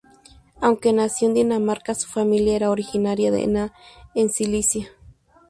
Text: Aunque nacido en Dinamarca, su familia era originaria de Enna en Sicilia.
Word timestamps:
Aunque 0.61 0.93
nacido 0.93 1.29
en 1.29 1.35
Dinamarca, 1.35 1.93
su 1.93 2.07
familia 2.07 2.55
era 2.55 2.71
originaria 2.71 3.29
de 3.31 3.43
Enna 3.43 3.71
en 4.15 4.31
Sicilia. 4.31 4.87